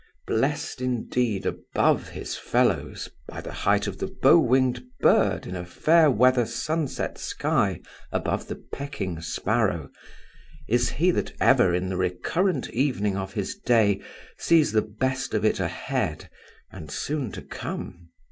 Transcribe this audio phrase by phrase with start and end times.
[0.25, 5.63] Blessed indeed above his fellows, by the height of the bow winged bird in a
[5.63, 9.91] fair weather sunset sky above the pecking sparrow,
[10.67, 14.01] is he that ever in the recurrent evening of his day
[14.39, 16.31] sees the best of it ahead
[16.71, 18.09] and soon to come.